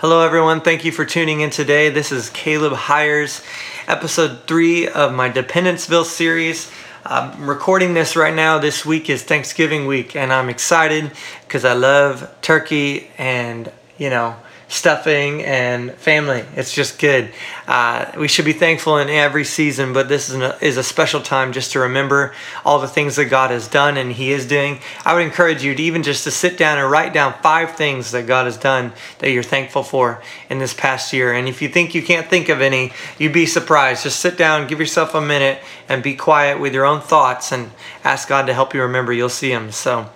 [0.00, 0.62] Hello, everyone.
[0.62, 1.90] Thank you for tuning in today.
[1.90, 3.42] This is Caleb Hires,
[3.86, 6.72] episode three of my Dependenceville series.
[7.04, 8.56] I'm recording this right now.
[8.56, 14.36] This week is Thanksgiving week, and I'm excited because I love turkey and, you know,
[14.70, 16.44] stuffing and family.
[16.54, 17.32] It's just good.
[17.66, 21.20] Uh, we should be thankful in every season, but this is, an, is a special
[21.20, 22.32] time just to remember
[22.64, 24.78] all the things that God has done and He is doing.
[25.04, 28.12] I would encourage you to even just to sit down and write down five things
[28.12, 31.32] that God has done that you're thankful for in this past year.
[31.32, 34.04] And if you think you can't think of any, you'd be surprised.
[34.04, 37.72] Just sit down, give yourself a minute, and be quiet with your own thoughts and
[38.04, 39.12] ask God to help you remember.
[39.12, 39.72] You'll see Him.
[39.72, 40.08] So,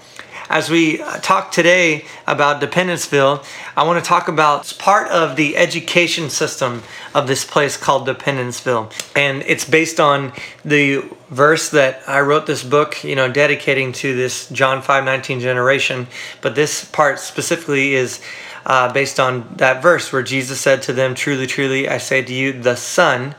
[0.48, 3.45] as we talk today about Dependenceville,
[3.77, 6.83] I want to talk about part of the education system
[7.15, 8.93] of this place called Dependenceville.
[9.16, 10.33] And it's based on
[10.65, 16.07] the verse that I wrote this book, you know, dedicating to this John 5:19 generation,
[16.41, 18.21] but this part specifically is
[18.66, 22.33] uh, based on that verse where Jesus said to them, Truly, truly, I say to
[22.33, 23.35] you, the Son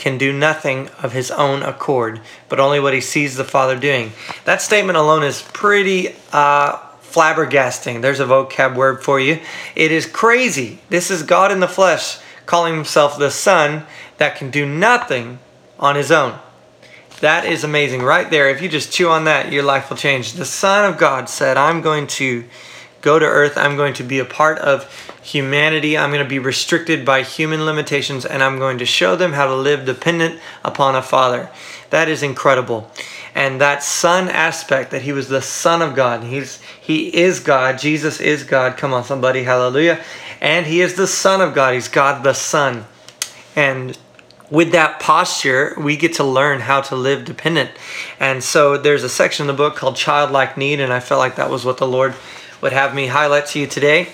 [0.00, 4.10] can do nothing of his own accord, but only what he sees the Father doing.
[4.46, 8.00] That statement alone is pretty uh, flabbergasting.
[8.00, 9.40] There's a vocab word for you.
[9.76, 10.78] It is crazy.
[10.88, 13.84] This is God in the flesh calling himself the Son
[14.16, 15.38] that can do nothing
[15.78, 16.38] on his own.
[17.20, 18.00] That is amazing.
[18.00, 20.32] Right there, if you just chew on that, your life will change.
[20.32, 22.46] The Son of God said, I'm going to
[23.00, 23.56] go to earth.
[23.56, 25.96] I'm going to be a part of humanity.
[25.96, 29.46] I'm going to be restricted by human limitations and I'm going to show them how
[29.46, 31.50] to live dependent upon a father.
[31.90, 32.90] That is incredible.
[33.34, 36.24] And that son aspect that he was the son of God.
[36.24, 37.78] He's he is God.
[37.78, 38.76] Jesus is God.
[38.76, 39.44] Come on somebody.
[39.44, 40.02] Hallelujah.
[40.40, 41.74] And he is the son of God.
[41.74, 42.86] He's God the son.
[43.54, 43.96] And
[44.50, 47.70] with that posture, we get to learn how to live dependent.
[48.18, 51.36] And so there's a section in the book called Childlike Need, and I felt like
[51.36, 52.14] that was what the Lord
[52.60, 54.08] would have me highlight to you today.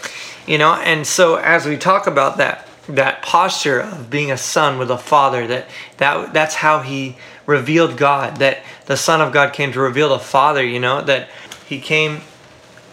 [0.47, 4.79] You know, and so as we talk about that, that posture of being a son
[4.79, 9.53] with a father, that, that that's how he revealed God, that the Son of God
[9.53, 11.29] came to reveal the Father, you know, that
[11.67, 12.21] he came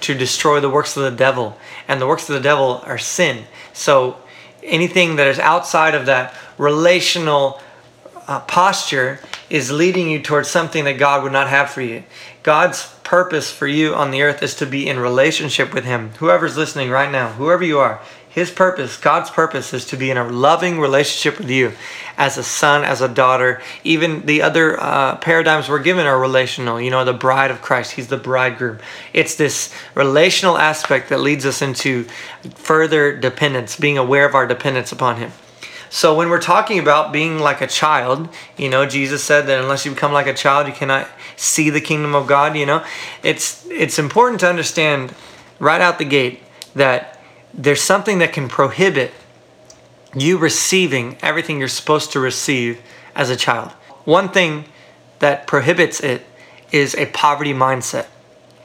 [0.02, 1.58] to destroy the works of the devil.
[1.88, 3.46] And the works of the devil are sin.
[3.74, 4.18] So
[4.62, 7.60] anything that is outside of that relational
[8.28, 9.20] uh, posture
[9.54, 12.04] is leading you towards something that God would not have for you.
[12.42, 16.10] God's purpose for you on the earth is to be in relationship with Him.
[16.18, 20.18] Whoever's listening right now, whoever you are, His purpose, God's purpose, is to be in
[20.18, 21.74] a loving relationship with you
[22.18, 23.62] as a son, as a daughter.
[23.84, 26.82] Even the other uh, paradigms we're given are relational.
[26.82, 28.80] You know, the bride of Christ, He's the bridegroom.
[29.14, 32.06] It's this relational aspect that leads us into
[32.56, 35.32] further dependence, being aware of our dependence upon Him.
[35.94, 38.28] So when we're talking about being like a child,
[38.58, 41.80] you know, Jesus said that unless you become like a child, you cannot see the
[41.80, 42.84] kingdom of God, you know.
[43.22, 45.14] It's it's important to understand
[45.60, 46.42] right out the gate
[46.74, 47.22] that
[47.54, 49.14] there's something that can prohibit
[50.16, 52.82] you receiving everything you're supposed to receive
[53.16, 53.70] as a child.
[54.04, 54.66] One thing
[55.20, 56.26] that prohibits it
[56.72, 58.08] is a poverty mindset.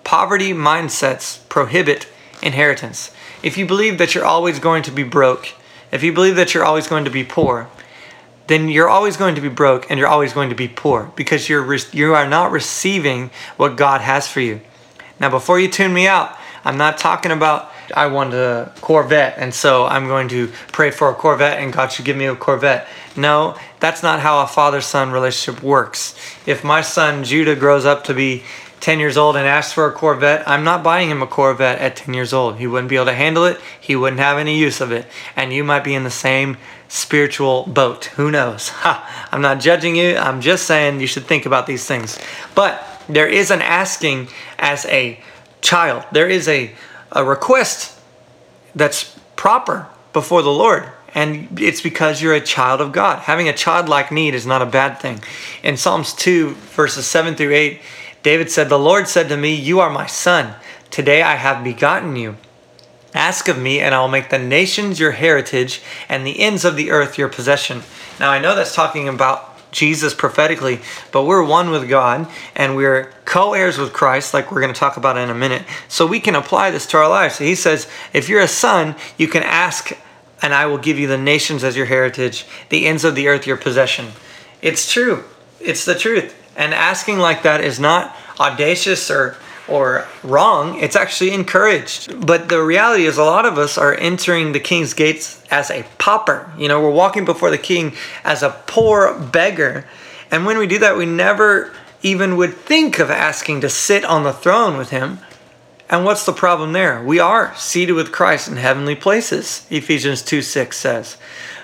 [0.02, 2.08] Poverty mindsets prohibit
[2.42, 3.10] inheritance.
[3.42, 5.52] If you believe that you're always going to be broke,
[5.90, 7.68] if you believe that you're always going to be poor,
[8.48, 11.48] then you're always going to be broke and you're always going to be poor because
[11.48, 14.60] you're you are not receiving what God has for you.
[15.20, 19.54] Now, before you tune me out, I'm not talking about I want a Corvette and
[19.54, 22.86] so I'm going to pray for a Corvette and God should give me a Corvette.
[23.16, 26.14] No, that's not how a father son relationship works.
[26.46, 28.44] If my son Judah grows up to be
[28.80, 31.96] 10 years old and asks for a Corvette, I'm not buying him a Corvette at
[31.96, 32.56] 10 years old.
[32.56, 35.06] He wouldn't be able to handle it, he wouldn't have any use of it.
[35.36, 36.56] And you might be in the same
[36.88, 38.06] spiritual boat.
[38.16, 38.68] Who knows?
[38.78, 42.18] Ha, I'm not judging you, I'm just saying you should think about these things.
[42.54, 44.28] But there is an asking
[44.58, 45.20] as a
[45.60, 46.72] child, there is a,
[47.12, 47.98] a request
[48.74, 50.88] that's proper before the Lord.
[51.14, 53.20] And it's because you're a child of God.
[53.20, 55.20] Having a childlike need is not a bad thing.
[55.62, 57.80] In Psalms 2, verses 7 through 8,
[58.22, 60.54] David said, The Lord said to me, You are my son.
[60.90, 62.36] Today I have begotten you.
[63.14, 66.76] Ask of me, and I will make the nations your heritage and the ends of
[66.76, 67.82] the earth your possession.
[68.20, 70.80] Now, I know that's talking about Jesus prophetically,
[71.12, 74.78] but we're one with God and we're co heirs with Christ, like we're going to
[74.78, 75.62] talk about in a minute.
[75.88, 77.38] So we can apply this to our lives.
[77.38, 79.92] He says, if you're a son, you can ask,
[80.40, 83.46] and I will give you the nations as your heritage, the ends of the earth
[83.46, 84.08] your possession.
[84.62, 85.24] It's true,
[85.60, 86.34] it's the truth.
[86.58, 89.36] And asking like that is not audacious or
[89.68, 92.26] or wrong, it's actually encouraged.
[92.26, 95.84] But the reality is, a lot of us are entering the king's gates as a
[95.98, 96.50] pauper.
[96.56, 97.92] You know, we're walking before the king
[98.24, 99.84] as a poor beggar.
[100.30, 104.22] And when we do that, we never even would think of asking to sit on
[104.22, 105.18] the throne with him.
[105.90, 107.02] And what's the problem there?
[107.02, 111.16] We are seated with Christ in heavenly places, Ephesians 2 6 says.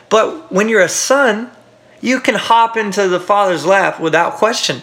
[0.08, 1.50] But when you're a son,
[2.04, 4.82] you can hop into the Father's lap without question.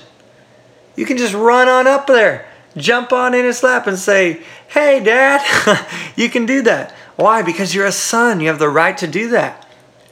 [0.95, 5.03] You can just run on up there, jump on in his lap, and say, Hey,
[5.03, 5.87] Dad.
[6.15, 6.91] you can do that.
[7.17, 7.43] Why?
[7.43, 8.39] Because you're a son.
[8.39, 9.67] You have the right to do that.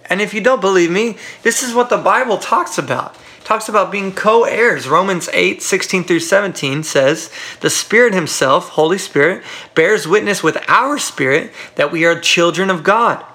[0.07, 3.15] And if you don't believe me, this is what the Bible talks about.
[3.39, 4.87] It talks about being co-heirs.
[4.87, 10.99] Romans 8, 16 through 17 says, The Spirit Himself, Holy Spirit, bears witness with our
[10.99, 13.25] spirit that we are children of God.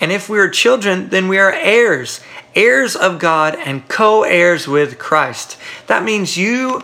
[0.00, 2.20] And if we are children, then we are heirs,
[2.54, 5.56] heirs of God and co-heirs with Christ.
[5.86, 6.82] That means you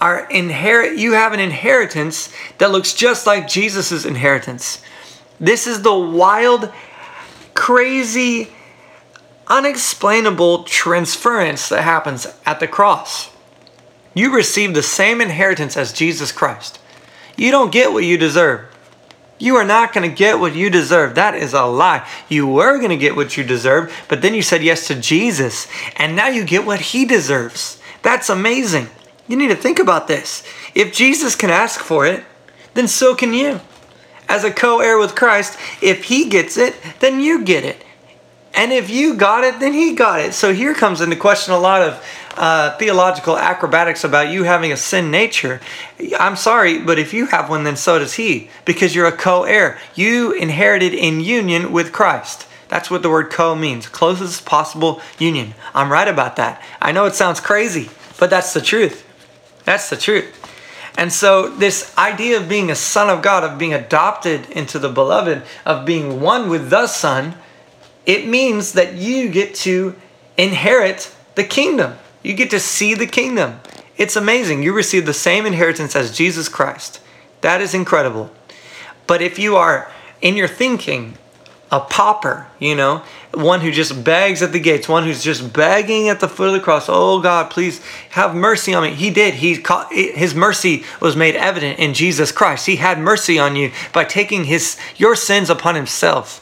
[0.00, 4.82] are inherit you have an inheritance that looks just like Jesus' inheritance.
[5.40, 6.72] This is the wild,
[7.54, 8.52] crazy,
[9.46, 13.30] unexplainable transference that happens at the cross.
[14.14, 16.78] You receive the same inheritance as Jesus Christ.
[17.36, 18.73] You don't get what you deserve.
[19.38, 21.16] You are not going to get what you deserve.
[21.16, 22.08] That is a lie.
[22.28, 25.66] You were going to get what you deserve, but then you said yes to Jesus,
[25.96, 27.80] and now you get what he deserves.
[28.02, 28.88] That's amazing.
[29.26, 30.42] You need to think about this.
[30.74, 32.24] If Jesus can ask for it,
[32.74, 33.60] then so can you.
[34.28, 37.84] As a co heir with Christ, if he gets it, then you get it.
[38.54, 40.32] And if you got it, then he got it.
[40.32, 42.04] So here comes into question a lot of
[42.36, 45.60] uh, theological acrobatics about you having a sin nature.
[46.18, 49.44] I'm sorry, but if you have one, then so does he, because you're a co
[49.44, 49.78] heir.
[49.94, 52.46] You inherited in union with Christ.
[52.68, 55.54] That's what the word co means closest possible union.
[55.74, 56.62] I'm right about that.
[56.80, 59.06] I know it sounds crazy, but that's the truth.
[59.64, 60.40] That's the truth.
[60.96, 64.88] And so, this idea of being a son of God, of being adopted into the
[64.88, 67.34] beloved, of being one with the Son,
[68.06, 69.96] it means that you get to
[70.36, 71.96] inherit the kingdom.
[72.24, 73.60] You get to see the kingdom.
[73.96, 74.64] It's amazing.
[74.64, 77.00] You receive the same inheritance as Jesus Christ.
[77.42, 78.32] That is incredible.
[79.06, 81.18] But if you are in your thinking
[81.70, 86.08] a pauper, you know, one who just begs at the gates, one who's just begging
[86.08, 86.86] at the foot of the cross.
[86.88, 88.94] Oh God, please have mercy on me.
[88.94, 89.34] He did.
[89.34, 92.66] He his mercy was made evident in Jesus Christ.
[92.66, 96.40] He had mercy on you by taking his your sins upon himself.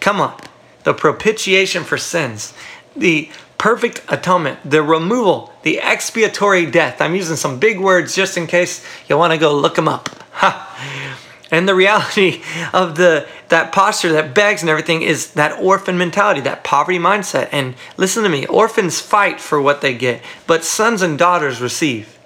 [0.00, 0.40] Come on.
[0.84, 2.54] The propitiation for sins,
[3.00, 7.00] the perfect atonement, the removal, the expiatory death.
[7.00, 10.08] I'm using some big words just in case you want to go look them up.
[10.38, 11.18] Ha.
[11.50, 12.42] And the reality
[12.72, 17.48] of the that posture, that begs and everything is that orphan mentality, that poverty mindset.
[17.50, 22.18] And listen to me, orphans fight for what they get, but sons and daughters receive.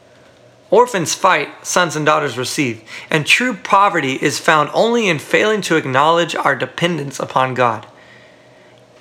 [0.70, 2.82] Orphans fight, sons and daughters receive.
[3.10, 7.86] And true poverty is found only in failing to acknowledge our dependence upon God.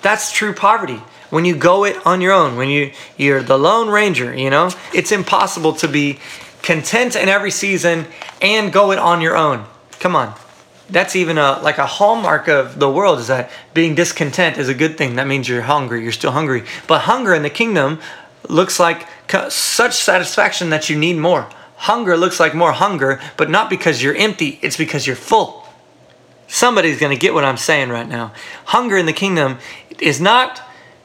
[0.02, 1.00] That's true poverty.
[1.32, 4.68] When you go it on your own, when you you're the lone ranger, you know,
[4.92, 6.18] it's impossible to be
[6.60, 8.04] content in every season
[8.42, 9.64] and go it on your own.
[9.98, 10.34] Come on.
[10.90, 14.74] That's even a like a hallmark of the world is that being discontent is a
[14.74, 15.16] good thing.
[15.16, 16.64] That means you're hungry, you're still hungry.
[16.86, 18.00] But hunger in the kingdom
[18.50, 19.08] looks like
[19.48, 21.48] such satisfaction that you need more.
[21.76, 25.66] Hunger looks like more hunger, but not because you're empty, it's because you're full.
[26.46, 28.32] Somebody's going to get what I'm saying right now.
[28.66, 29.56] Hunger in the kingdom
[29.98, 30.60] is not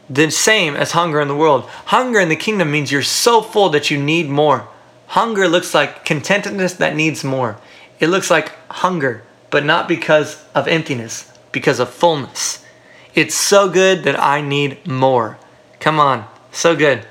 [0.09, 1.65] the same as hunger in the world.
[1.85, 4.67] Hunger in the kingdom means you're so full that you need more.
[5.07, 7.57] Hunger looks like contentedness that needs more.
[7.99, 12.63] It looks like hunger, but not because of emptiness, because of fullness.
[13.15, 15.37] It's so good that I need more.
[15.79, 17.05] Come on, so good.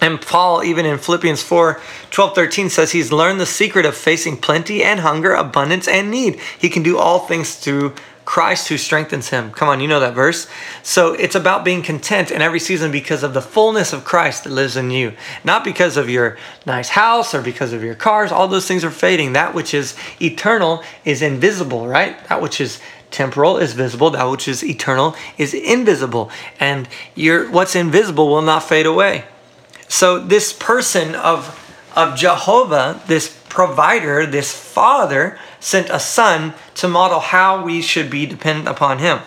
[0.00, 1.80] And Paul, even in Philippians 4
[2.10, 6.40] 12 13, says he's learned the secret of facing plenty and hunger, abundance and need.
[6.58, 7.94] He can do all things through
[8.28, 9.52] Christ who strengthens him.
[9.52, 10.48] Come on, you know that verse.
[10.82, 14.50] So it's about being content in every season because of the fullness of Christ that
[14.50, 15.14] lives in you.
[15.44, 18.30] Not because of your nice house or because of your cars.
[18.30, 19.32] All those things are fading.
[19.32, 22.22] That which is eternal is invisible, right?
[22.28, 24.10] That which is temporal is visible.
[24.10, 26.30] That which is eternal is invisible.
[26.60, 29.24] And your what's invisible will not fade away.
[29.88, 31.58] So this person of
[31.96, 38.26] of Jehovah, this provider, this father, sent a son to model how we should be
[38.26, 39.20] dependent upon him.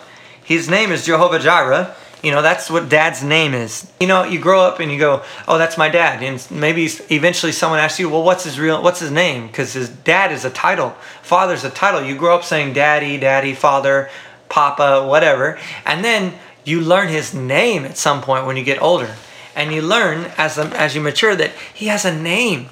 [0.44, 1.94] His name is Jehovah Jireh.
[2.22, 3.90] You know, that's what dad's name is.
[3.98, 6.22] You know, you grow up and you go, oh, that's my dad.
[6.22, 9.48] And maybe eventually someone asks you, well, what's his real, what's his name?
[9.48, 10.90] Because his dad is a title.
[11.22, 12.00] Father's a title.
[12.00, 14.08] You grow up saying daddy, daddy, father,
[14.48, 15.58] papa, whatever.
[15.84, 19.16] And then you learn his name at some point when you get older.
[19.56, 22.68] And you learn as, as you mature that he has a name.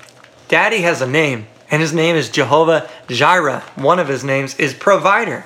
[0.50, 3.60] Daddy has a name and his name is Jehovah Jireh.
[3.76, 5.44] One of his names is provider.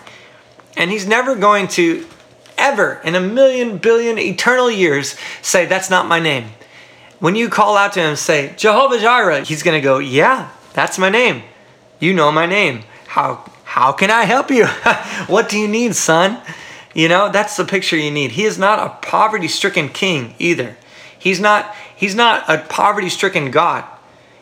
[0.79, 2.07] And he's never going to
[2.57, 6.47] ever in a million billion eternal years say that's not my name.
[7.21, 10.99] When you call out to him say Jehovah Jireh, he's going to go, "Yeah, that's
[10.99, 11.43] my name.
[12.01, 12.85] You know my name.
[13.09, 14.67] how how can I help you?
[15.27, 16.41] what do you need, son?
[16.95, 18.33] You know, that's the picture you need.
[18.33, 20.79] He is not a poverty-stricken king either.
[21.19, 23.85] He's not he's not a poverty-stricken God.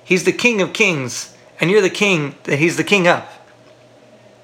[0.04, 3.24] He's the king of kings, and you're the king that he's the king of.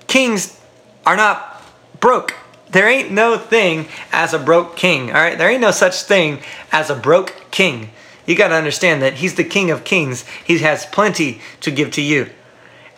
[0.07, 0.61] Kings
[1.05, 1.63] are not
[2.01, 2.35] broke.
[2.71, 5.39] There ain't no thing as a broke king, all right?
[5.39, 7.91] There ain't no such thing as a broke king.
[8.27, 10.25] You got to understand that he's the king of kings.
[10.45, 12.31] He has plenty to give to you.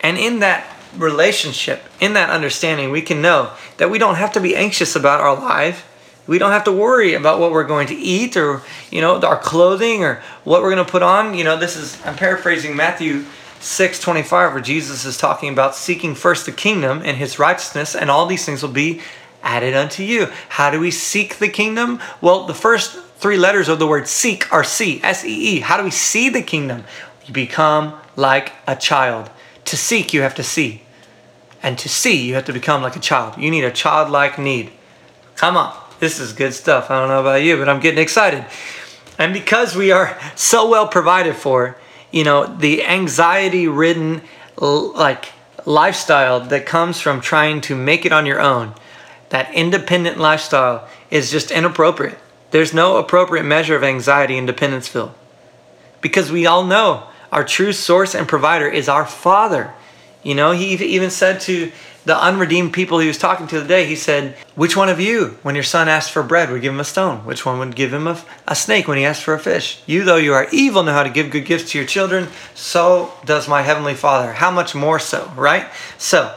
[0.01, 4.41] And in that relationship, in that understanding, we can know that we don't have to
[4.41, 5.87] be anxious about our life.
[6.31, 9.37] We don't have to worry about what we're going to eat or, you know, our
[9.37, 11.33] clothing or what we're going to put on.
[11.33, 13.25] You know, this is, I'm paraphrasing Matthew
[13.59, 18.09] 6 25, where Jesus is talking about seeking first the kingdom and his righteousness, and
[18.09, 19.01] all these things will be
[19.43, 20.27] added unto you.
[20.47, 21.99] How do we seek the kingdom?
[22.21, 25.59] Well, the first three letters of the word seek are C, S E E.
[25.59, 26.85] How do we see the kingdom?
[27.25, 29.29] You become like a child.
[29.65, 30.83] To seek, you have to see.
[31.61, 33.37] And to see, you have to become like a child.
[33.37, 34.71] You need a childlike need.
[35.35, 35.75] Come on.
[36.01, 36.89] This is good stuff.
[36.89, 38.43] I don't know about you, but I'm getting excited.
[39.19, 41.77] And because we are so well provided for,
[42.09, 44.23] you know, the anxiety ridden,
[44.57, 45.25] like,
[45.63, 48.73] lifestyle that comes from trying to make it on your own,
[49.29, 52.17] that independent lifestyle is just inappropriate.
[52.49, 55.13] There's no appropriate measure of anxiety in Dependenceville.
[56.01, 59.71] Because we all know our true source and provider is our Father.
[60.23, 61.71] You know, he even said to
[62.05, 65.55] the unredeemed people he was talking to today, he said, Which one of you, when
[65.55, 67.25] your son asked for bread, would give him a stone?
[67.25, 69.81] Which one would give him a, a snake when he asked for a fish?
[69.85, 73.13] You, though you are evil, know how to give good gifts to your children, so
[73.25, 74.33] does my heavenly Father.
[74.33, 75.67] How much more so, right?
[75.97, 76.35] So,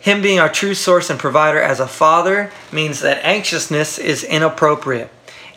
[0.00, 5.10] him being our true source and provider as a father means that anxiousness is inappropriate.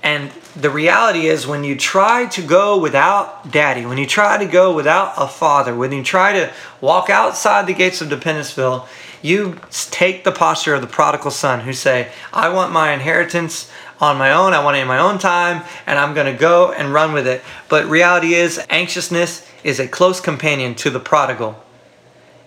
[0.04, 4.46] And the reality is, when you try to go without daddy, when you try to
[4.46, 8.88] go without a father, when you try to walk outside the gates of Dependenceville,
[9.22, 14.18] you take the posture of the prodigal son who say, I want my inheritance on
[14.18, 16.94] my own, I want it in my own time, and I'm going to go and
[16.94, 17.44] run with it.
[17.70, 21.64] But reality is, anxiousness is a close companion to the prodigal.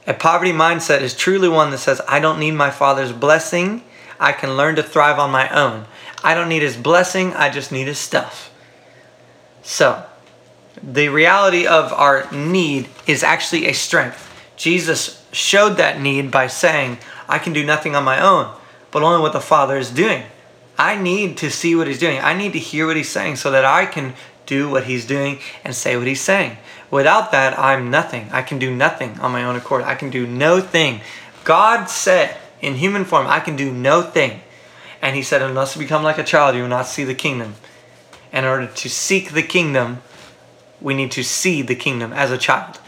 [0.06, 3.84] A poverty mindset is truly one that says, I don't need my father's blessing.
[4.18, 5.86] I can learn to thrive on my own.
[6.24, 8.50] I don't need his blessing, I just need his stuff.
[9.62, 10.04] So,
[10.82, 14.23] the reality of our need is actually a strength.
[14.56, 18.54] Jesus showed that need by saying, I can do nothing on my own,
[18.90, 20.22] but only what the Father is doing.
[20.78, 22.18] I need to see what he's doing.
[22.18, 24.14] I need to hear what he's saying so that I can
[24.46, 26.56] do what he's doing and say what he's saying.
[26.90, 28.28] Without that, I'm nothing.
[28.32, 29.84] I can do nothing on my own accord.
[29.84, 31.00] I can do no thing.
[31.44, 34.40] God said in human form, I can do no thing.
[35.02, 37.54] And he said, Unless you become like a child, you will not see the kingdom.
[38.32, 40.02] In order to seek the kingdom,
[40.80, 42.80] we need to see the kingdom as a child.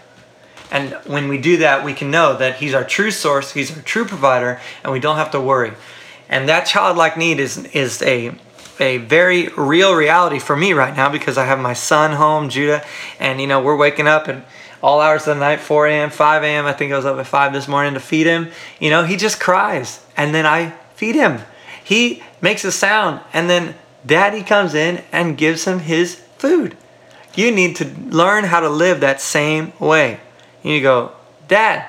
[0.71, 3.83] And when we do that, we can know that He's our true source, He's our
[3.83, 5.73] true provider, and we don't have to worry.
[6.29, 8.35] And that childlike need is, is a,
[8.81, 12.85] a very real reality for me right now because I have my son home, Judah,
[13.21, 14.45] and you know, we're waking up at
[14.83, 16.67] all hours of the night, 4 a.m., 5 a.m.
[16.67, 18.51] I think I was up at 5 this morning to feed him.
[18.79, 21.41] You know, he just cries, and then I feed him.
[21.83, 26.77] He makes a sound, and then daddy comes in and gives him his food.
[27.35, 30.21] You need to learn how to live that same way.
[30.67, 31.13] You go,
[31.47, 31.89] Dad,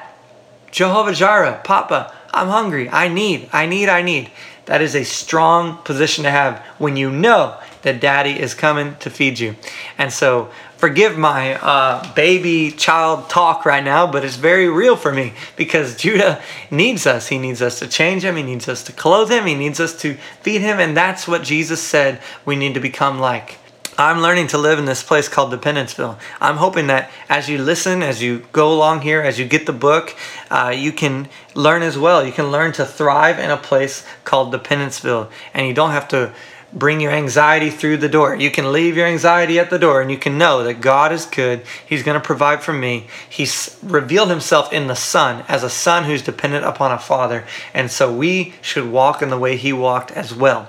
[0.69, 2.87] Jehovah Jireh, Papa, I'm hungry.
[2.89, 4.29] I need, I need, I need.
[4.65, 9.09] That is a strong position to have when you know that daddy is coming to
[9.09, 9.55] feed you.
[9.97, 15.11] And so forgive my uh, baby child talk right now, but it's very real for
[15.11, 17.29] me because Judah needs us.
[17.29, 19.99] He needs us to change him, he needs us to clothe him, he needs us
[20.01, 23.57] to feed him, and that's what Jesus said we need to become like.
[23.99, 26.19] I'm learning to live in this place called Dependenceville.
[26.39, 29.73] I'm hoping that as you listen, as you go along here, as you get the
[29.73, 30.15] book,
[30.51, 32.23] uh, you can learn as well.
[32.23, 36.31] You can learn to thrive in a place called Dependenceville, and you don't have to
[36.71, 38.35] bring your anxiety through the door.
[38.35, 41.25] You can leave your anxiety at the door and you can know that God is
[41.25, 41.63] good.
[41.87, 43.07] He's going to provide for me.
[43.27, 47.45] He's revealed himself in the Son as a son who's dependent upon a father.
[47.73, 50.67] And so we should walk in the way he walked as well.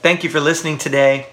[0.00, 1.26] Thank you for listening today.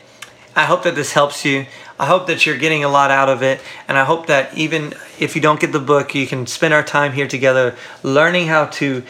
[0.55, 1.65] I hope that this helps you.
[2.00, 3.62] I hope that you're getting a lot out of it.
[3.88, 6.83] And I hope that even if you don't get the book, you can spend our
[6.83, 9.03] time here together learning how to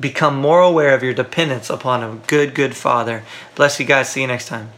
[0.00, 3.22] become more aware of your dependence upon a good, good Father.
[3.54, 4.08] Bless you guys.
[4.10, 4.70] See you next time.